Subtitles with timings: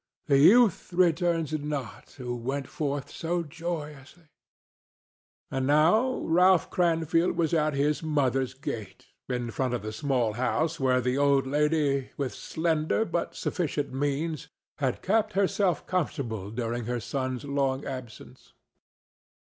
[0.25, 4.29] The youth returns not who went forth so joyously."
[5.51, 10.79] And now Ralph Cranfield was at his mother's gate, in front of the small house
[10.79, 14.47] where the old lady, with slender but sufficient means,
[14.79, 18.53] had kept herself comfortable during her son's long absence.